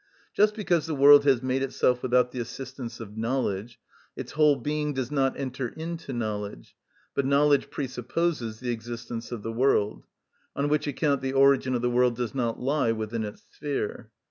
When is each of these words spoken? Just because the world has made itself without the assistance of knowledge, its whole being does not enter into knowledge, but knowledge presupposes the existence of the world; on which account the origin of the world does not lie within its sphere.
Just 0.33 0.55
because 0.55 0.87
the 0.87 0.95
world 0.95 1.25
has 1.25 1.43
made 1.43 1.61
itself 1.61 2.01
without 2.01 2.31
the 2.31 2.39
assistance 2.39 2.99
of 2.99 3.17
knowledge, 3.17 3.79
its 4.15 4.31
whole 4.31 4.55
being 4.55 4.95
does 4.95 5.11
not 5.11 5.39
enter 5.39 5.67
into 5.67 6.11
knowledge, 6.11 6.75
but 7.13 7.23
knowledge 7.23 7.69
presupposes 7.69 8.59
the 8.61 8.71
existence 8.71 9.31
of 9.31 9.43
the 9.43 9.53
world; 9.53 10.07
on 10.55 10.69
which 10.69 10.87
account 10.87 11.21
the 11.21 11.33
origin 11.33 11.75
of 11.75 11.83
the 11.83 11.89
world 11.91 12.15
does 12.15 12.33
not 12.33 12.59
lie 12.59 12.91
within 12.91 13.23
its 13.23 13.45
sphere. 13.51 14.09